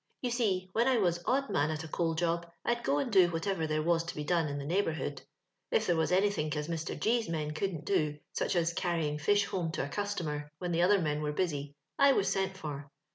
[0.21, 3.29] Yon see, when I was odd man at a coal job^ I'd go and do
[3.29, 5.21] whatever there was to be done in the neigh bourhood.
[5.69, 6.99] If there was anythink as Mr.
[6.99, 10.81] G 's men couldn't do— such as canying fish home to a customer, when the
[10.81, 12.89] other men were busy— I was sent for.